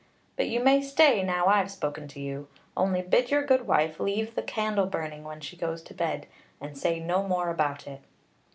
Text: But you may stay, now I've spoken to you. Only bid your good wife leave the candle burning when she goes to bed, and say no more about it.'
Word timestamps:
But 0.35 0.47
you 0.49 0.59
may 0.61 0.81
stay, 0.81 1.21
now 1.21 1.45
I've 1.45 1.69
spoken 1.69 2.07
to 2.07 2.19
you. 2.19 2.47
Only 2.75 3.03
bid 3.03 3.29
your 3.29 3.45
good 3.45 3.67
wife 3.67 3.99
leave 3.99 4.33
the 4.33 4.41
candle 4.41 4.87
burning 4.87 5.23
when 5.23 5.41
she 5.41 5.55
goes 5.55 5.83
to 5.83 5.93
bed, 5.93 6.25
and 6.59 6.75
say 6.75 6.99
no 6.99 7.21
more 7.21 7.51
about 7.51 7.85
it.' 7.85 8.01